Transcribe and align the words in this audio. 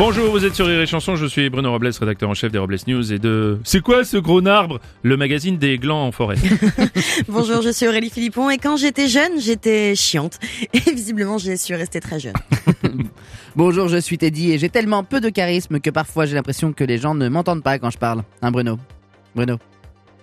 Bonjour, 0.00 0.30
vous 0.30 0.46
êtes 0.46 0.54
sur 0.54 0.64
Rire 0.66 0.80
et 0.80 0.86
Chanson, 0.86 1.14
je 1.14 1.26
suis 1.26 1.50
Bruno 1.50 1.70
Robles, 1.72 1.90
rédacteur 2.00 2.30
en 2.30 2.32
chef 2.32 2.50
des 2.50 2.56
Robles 2.56 2.78
News 2.86 3.12
et 3.12 3.18
de... 3.18 3.58
C'est 3.64 3.82
quoi 3.82 4.02
ce 4.02 4.16
gros 4.16 4.44
arbre? 4.46 4.80
Le 5.02 5.18
magazine 5.18 5.58
des 5.58 5.76
glands 5.76 6.06
en 6.06 6.10
forêt. 6.10 6.36
Bonjour, 7.28 7.60
je 7.60 7.68
suis 7.68 7.86
Aurélie 7.86 8.08
Philippon 8.08 8.48
et 8.48 8.56
quand 8.56 8.78
j'étais 8.78 9.08
jeune, 9.08 9.38
j'étais 9.38 9.94
chiante. 9.94 10.38
Et 10.72 10.90
visiblement, 10.90 11.36
j'ai 11.36 11.58
su 11.58 11.74
rester 11.74 12.00
très 12.00 12.18
jeune. 12.18 12.32
Bonjour, 13.56 13.88
je 13.88 13.98
suis 13.98 14.16
Teddy 14.16 14.52
et 14.52 14.58
j'ai 14.58 14.70
tellement 14.70 15.04
peu 15.04 15.20
de 15.20 15.28
charisme 15.28 15.80
que 15.80 15.90
parfois 15.90 16.24
j'ai 16.24 16.34
l'impression 16.34 16.72
que 16.72 16.82
les 16.84 16.96
gens 16.96 17.14
ne 17.14 17.28
m'entendent 17.28 17.62
pas 17.62 17.78
quand 17.78 17.90
je 17.90 17.98
parle. 17.98 18.22
Hein 18.40 18.50
Bruno? 18.50 18.78
Bruno? 19.36 19.58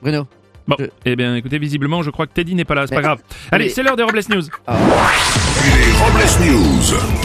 Bruno? 0.02 0.26
Bon, 0.68 0.76
Je- 0.80 0.86
eh 1.06 1.16
bien 1.16 1.36
écoutez, 1.36 1.60
visiblement 1.60 2.02
je 2.02 2.10
crois 2.10 2.26
que 2.26 2.34
Teddy 2.34 2.56
n'est 2.56 2.66
pas 2.66 2.74
là, 2.74 2.88
c'est 2.88 2.96
pas 2.96 3.02
grave. 3.02 3.20
Allez, 3.52 3.66
mais- 3.66 3.70
c'est 3.70 3.84
l'heure 3.84 3.96
des 3.96 4.04
Robles 4.04 4.22
News. 4.30 4.42
Les 4.42 5.92
Robles 5.94 6.52
News. 6.52 7.17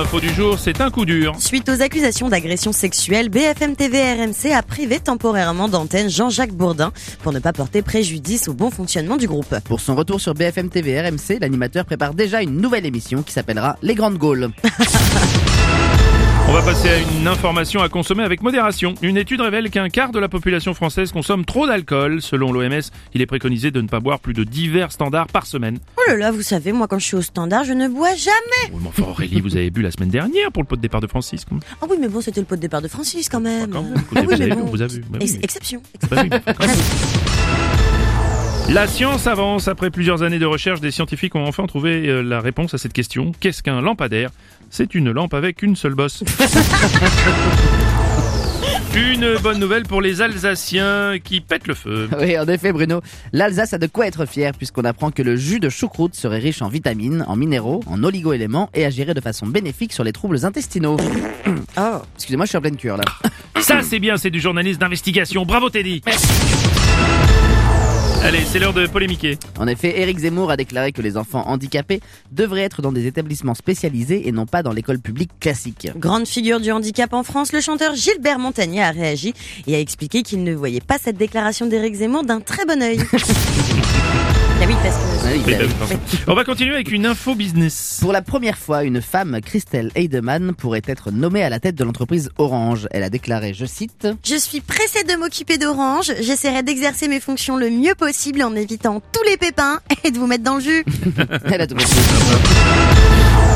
L'info 0.00 0.18
du 0.18 0.30
jour, 0.30 0.58
c'est 0.58 0.80
un 0.80 0.90
coup 0.90 1.04
dur. 1.04 1.34
Suite 1.38 1.68
aux 1.68 1.82
accusations 1.82 2.30
d'agression 2.30 2.72
sexuelle, 2.72 3.28
BFM 3.28 3.76
TV 3.76 4.14
RMC 4.14 4.50
a 4.50 4.62
privé 4.62 4.98
temporairement 4.98 5.68
d'antenne 5.68 6.08
Jean-Jacques 6.08 6.54
Bourdin 6.54 6.90
pour 7.22 7.34
ne 7.34 7.38
pas 7.38 7.52
porter 7.52 7.82
préjudice 7.82 8.48
au 8.48 8.54
bon 8.54 8.70
fonctionnement 8.70 9.18
du 9.18 9.26
groupe. 9.26 9.54
Pour 9.66 9.80
son 9.80 9.94
retour 9.94 10.18
sur 10.18 10.32
BFM 10.32 10.70
TV 10.70 10.98
RMC, 10.98 11.38
l'animateur 11.42 11.84
prépare 11.84 12.14
déjà 12.14 12.40
une 12.40 12.56
nouvelle 12.62 12.86
émission 12.86 13.22
qui 13.22 13.34
s'appellera 13.34 13.76
Les 13.82 13.94
Grandes 13.94 14.16
Gaules. 14.16 14.48
On 16.50 16.52
va 16.52 16.62
passer 16.62 16.88
à 16.88 16.98
une 16.98 17.28
information 17.28 17.80
à 17.80 17.88
consommer 17.88 18.24
avec 18.24 18.42
modération. 18.42 18.96
Une 19.02 19.16
étude 19.16 19.40
révèle 19.40 19.70
qu'un 19.70 19.88
quart 19.88 20.10
de 20.10 20.18
la 20.18 20.28
population 20.28 20.74
française 20.74 21.12
consomme 21.12 21.44
trop 21.44 21.64
d'alcool. 21.64 22.20
Selon 22.20 22.50
l'OMS, 22.50 22.80
il 23.14 23.22
est 23.22 23.26
préconisé 23.26 23.70
de 23.70 23.80
ne 23.80 23.86
pas 23.86 24.00
boire 24.00 24.18
plus 24.18 24.32
de 24.34 24.42
divers 24.42 24.90
standards 24.90 25.28
par 25.28 25.46
semaine. 25.46 25.78
Oh 25.96 26.00
là 26.10 26.16
là, 26.16 26.32
vous 26.32 26.42
savez, 26.42 26.72
moi 26.72 26.88
quand 26.88 26.98
je 26.98 27.04
suis 27.04 27.16
au 27.16 27.22
standard, 27.22 27.62
je 27.62 27.72
ne 27.72 27.86
bois 27.86 28.14
jamais. 28.16 28.72
Oui, 28.72 28.80
mais 28.82 28.88
enfin 28.88 29.04
Aurélie, 29.04 29.40
vous 29.40 29.56
avez 29.56 29.70
bu 29.70 29.80
la 29.80 29.92
semaine 29.92 30.08
dernière 30.10 30.50
pour 30.50 30.64
le 30.64 30.66
pot 30.66 30.74
de 30.74 30.80
départ 30.82 31.00
de 31.00 31.06
Francis. 31.06 31.46
Ah 31.80 31.86
oui, 31.88 31.96
mais 32.00 32.08
bon, 32.08 32.20
c'était 32.20 32.40
le 32.40 32.46
pot 32.46 32.56
de 32.56 32.60
départ 32.60 32.82
de 32.82 32.88
Francis 32.88 33.28
quand 33.28 33.40
même. 33.40 33.70
Quand 33.70 33.82
même, 33.84 33.94
Ah 33.96 34.02
oui, 34.16 34.22
vous 34.24 34.28
mais 34.30 34.34
avez 34.42 34.48
bon. 34.54 34.64
vu, 34.64 34.70
vous 34.72 34.82
avez. 34.82 34.98
Bah 34.98 35.06
oui, 35.12 35.18
Ex- 35.22 35.32
mais- 35.34 35.40
Exception. 35.44 35.82
Bah 36.10 36.16
oui, 36.24 36.30
même. 36.30 36.40
La 38.72 38.86
science 38.86 39.26
avance. 39.26 39.66
Après 39.66 39.90
plusieurs 39.90 40.22
années 40.22 40.38
de 40.38 40.46
recherche, 40.46 40.80
des 40.80 40.92
scientifiques 40.92 41.34
ont 41.34 41.44
enfin 41.44 41.66
trouvé 41.66 42.06
euh, 42.06 42.22
la 42.22 42.40
réponse 42.40 42.72
à 42.72 42.78
cette 42.78 42.92
question. 42.92 43.32
Qu'est-ce 43.40 43.64
qu'un 43.64 43.80
lampadaire? 43.80 44.30
C'est 44.70 44.94
une 44.94 45.10
lampe 45.10 45.34
avec 45.34 45.62
une 45.62 45.74
seule 45.74 45.94
bosse. 45.94 46.22
Une 48.94 49.36
bonne 49.38 49.60
nouvelle 49.60 49.84
pour 49.84 50.00
les 50.00 50.20
Alsaciens 50.20 51.18
qui 51.22 51.40
pètent 51.40 51.68
le 51.68 51.74
feu. 51.74 52.08
Oui, 52.18 52.36
en 52.36 52.46
effet, 52.48 52.72
Bruno, 52.72 53.00
l'Alsace 53.32 53.72
a 53.72 53.78
de 53.78 53.86
quoi 53.86 54.06
être 54.06 54.26
fière 54.26 54.52
puisqu'on 54.52 54.84
apprend 54.84 55.12
que 55.12 55.22
le 55.22 55.36
jus 55.36 55.60
de 55.60 55.68
choucroute 55.68 56.16
serait 56.16 56.38
riche 56.38 56.60
en 56.60 56.68
vitamines, 56.68 57.24
en 57.28 57.36
minéraux, 57.36 57.82
en 57.86 58.02
oligo-éléments 58.02 58.68
et 58.74 58.84
agirait 58.84 59.14
de 59.14 59.20
façon 59.20 59.46
bénéfique 59.46 59.92
sur 59.92 60.02
les 60.02 60.12
troubles 60.12 60.44
intestinaux. 60.44 60.96
Oh. 61.76 61.80
Excusez-moi, 62.16 62.46
je 62.46 62.50
suis 62.50 62.58
en 62.58 62.60
pleine 62.60 62.76
cure 62.76 62.96
là. 62.96 63.04
Ça, 63.60 63.82
c'est 63.82 64.00
bien, 64.00 64.16
c'est 64.16 64.30
du 64.30 64.40
journalisme 64.40 64.80
d'investigation. 64.80 65.44
Bravo, 65.44 65.70
Teddy. 65.70 66.02
Allez, 68.30 68.44
c'est 68.44 68.60
l'heure 68.60 68.72
de 68.72 68.86
polémiquer. 68.86 69.38
En 69.58 69.66
effet, 69.66 69.98
Éric 69.98 70.20
Zemmour 70.20 70.52
a 70.52 70.56
déclaré 70.56 70.92
que 70.92 71.02
les 71.02 71.16
enfants 71.16 71.42
handicapés 71.48 72.00
devraient 72.30 72.62
être 72.62 72.80
dans 72.80 72.92
des 72.92 73.08
établissements 73.08 73.56
spécialisés 73.56 74.28
et 74.28 74.30
non 74.30 74.46
pas 74.46 74.62
dans 74.62 74.70
l'école 74.70 75.00
publique 75.00 75.32
classique. 75.40 75.88
Grande 75.96 76.28
figure 76.28 76.60
du 76.60 76.70
handicap 76.70 77.12
en 77.12 77.24
France, 77.24 77.52
le 77.52 77.60
chanteur 77.60 77.96
Gilbert 77.96 78.38
Montagnier 78.38 78.84
a 78.84 78.92
réagi 78.92 79.34
et 79.66 79.74
a 79.74 79.80
expliqué 79.80 80.22
qu'il 80.22 80.44
ne 80.44 80.54
voyait 80.54 80.80
pas 80.80 80.98
cette 80.98 81.16
déclaration 81.16 81.66
d'Éric 81.66 81.96
Zemmour 81.96 82.22
d'un 82.22 82.38
très 82.38 82.64
bon 82.66 82.80
œil. 82.80 83.00
ah 84.62 84.66
oui, 84.66 84.74
parce 84.82 84.96
que... 84.96 85.00
Ah 85.26 85.30
oui, 85.32 85.42
Oui, 85.46 85.52
bah 85.52 85.58
bah 85.58 85.64
oui. 85.64 85.66
oui, 85.68 85.74
pardon. 85.78 85.98
On 86.28 86.34
va 86.34 86.44
continuer 86.44 86.74
avec 86.74 86.90
une 86.92 87.06
info 87.06 87.34
business. 87.34 87.98
Pour 88.00 88.12
la 88.12 88.20
première 88.22 88.58
fois, 88.58 88.84
une 88.84 89.00
femme, 89.00 89.40
Christelle 89.44 89.90
Heidemann, 89.94 90.52
pourrait 90.54 90.82
être 90.86 91.10
nommée 91.10 91.42
à 91.42 91.48
la 91.48 91.60
tête 91.60 91.74
de 91.76 91.84
l'entreprise 91.84 92.30
Orange. 92.38 92.86
Elle 92.90 93.02
a 93.02 93.10
déclaré, 93.10 93.54
je 93.54 93.64
cite, 93.64 94.08
Je 94.24 94.36
suis 94.36 94.60
pressée 94.60 95.04
de 95.04 95.14
m'occuper 95.16 95.56
d'Orange. 95.58 96.12
J'essaierai 96.20 96.62
d'exercer 96.62 97.08
mes 97.08 97.20
fonctions 97.20 97.56
le 97.56 97.70
mieux 97.70 97.94
possible 97.94 98.42
en 98.42 98.54
évitant 98.54 99.00
tous 99.12 99.22
les 99.28 99.36
pépins 99.36 99.80
et 100.04 100.10
de 100.10 100.18
vous 100.18 100.26
mettre 100.26 100.44
dans 100.44 100.56
le 100.56 100.60
jus. 100.62 100.84
elle 101.46 101.60
a 101.60 101.66
tout 101.66 101.74
compris. 101.74 101.90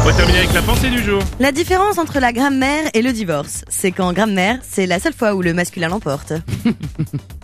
On 0.02 0.06
va 0.06 0.12
terminer 0.14 0.38
avec 0.38 0.52
la 0.54 0.62
pensée 0.62 0.90
du 0.90 1.02
jour. 1.02 1.22
La 1.40 1.52
différence 1.52 1.98
entre 1.98 2.18
la 2.20 2.32
grammaire 2.32 2.88
et 2.94 3.02
le 3.02 3.12
divorce, 3.12 3.64
c'est 3.68 3.90
qu'en 3.92 4.12
grammaire, 4.12 4.58
c'est 4.62 4.86
la 4.86 5.00
seule 5.00 5.14
fois 5.14 5.34
où 5.34 5.42
le 5.42 5.54
masculin 5.54 5.88
l'emporte. 5.88 6.32